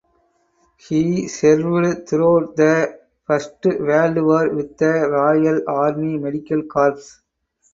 He 0.77 1.27
served 1.27 2.09
throughout 2.09 2.55
the 2.55 3.01
First 3.27 3.57
World 3.63 4.17
War 4.17 4.49
with 4.49 4.75
the 4.77 4.87
Royal 5.07 5.61
Army 5.67 6.17
Medical 6.17 6.63
Corps. 6.63 7.21